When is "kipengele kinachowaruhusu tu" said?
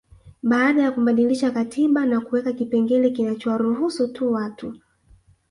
2.53-4.31